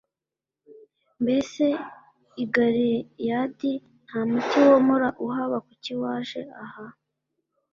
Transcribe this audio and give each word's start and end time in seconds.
mbese 1.21 1.65
i 2.41 2.43
galeyadi 2.53 3.73
nta 4.07 4.21
muti 4.29 4.57
womora 4.67 5.09
uhaba 5.25 5.57
kuki 5.67 5.93
waje 6.01 6.41
aha‽ 6.63 6.85